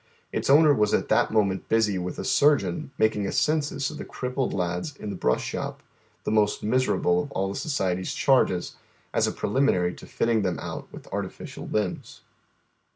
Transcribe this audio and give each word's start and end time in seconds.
Its 0.31 0.49
owner 0.49 0.73
was 0.73 0.95
at 0.95 1.09
that 1.09 1.29
moment 1.29 1.69
busy 1.69 1.99
with 1.99 2.17
a 2.17 2.23
surgeon 2.25 2.89
mak 2.97 3.15
ing 3.15 3.27
a 3.27 3.31
census 3.31 3.91
of 3.91 3.99
the 3.99 4.03
crippled 4.03 4.51
lads 4.51 4.95
in 4.97 5.11
the 5.11 5.15
brush 5.15 5.43
shop, 5.43 5.83
the 6.23 6.31
most 6.31 6.63
miserable 6.63 7.21
of 7.21 7.31
ail 7.35 7.49
the 7.49 7.55
Society's 7.55 8.15
charges, 8.15 8.77
as 9.13 9.27
a 9.27 9.31
prelim 9.31 9.69
inary 9.69 9.95
to 9.95 10.07
fitting 10.07 10.41
them 10.41 10.57
out 10.57 10.91
with 10.91 11.07
artificial 11.13 11.67
limbs. 11.67 12.21